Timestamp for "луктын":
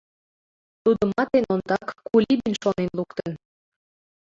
2.97-3.31